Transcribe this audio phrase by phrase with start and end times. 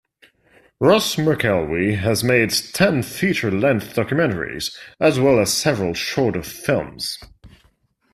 [0.79, 7.19] Ross McElwee has made ten feature-length documentaries as well as several shorter films.